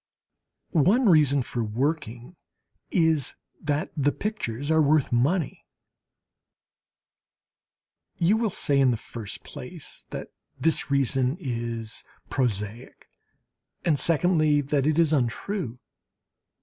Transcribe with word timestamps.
One 0.73 1.07
reason 1.07 1.43
for 1.43 1.63
working 1.63 2.35
is 2.89 3.35
that 3.61 3.91
the 3.95 4.11
pictures 4.11 4.71
are 4.71 4.81
worth 4.81 5.11
money. 5.11 5.63
You 8.17 8.35
will 8.35 8.49
say, 8.49 8.79
in 8.79 8.89
the 8.89 8.97
first 8.97 9.43
place, 9.43 10.07
that 10.09 10.29
this 10.59 10.89
reason 10.89 11.37
is 11.39 12.03
prosaic, 12.31 13.09
and 13.85 13.99
secondly 13.99 14.59
that 14.61 14.87
it 14.87 14.97
is 14.97 15.13
untrue. 15.13 15.77